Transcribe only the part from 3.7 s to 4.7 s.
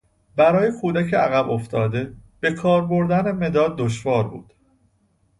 دشوار بود.